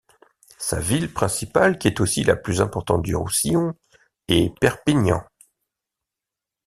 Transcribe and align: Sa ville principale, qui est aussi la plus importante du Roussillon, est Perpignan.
Sa 0.57 0.79
ville 0.79 1.13
principale, 1.13 1.77
qui 1.77 1.87
est 1.87 2.01
aussi 2.01 2.23
la 2.23 2.35
plus 2.35 2.59
importante 2.59 3.03
du 3.03 3.15
Roussillon, 3.15 3.75
est 4.29 4.51
Perpignan. 4.57 5.23